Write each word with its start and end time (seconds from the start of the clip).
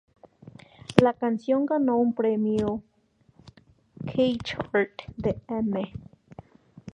La 0.99 1.13
canción 1.13 1.67
ganó 1.67 1.97
un 1.99 2.15
premio 2.15 2.81
K-Chart 4.03 4.89
de 5.15 5.39
"M! 5.47 5.93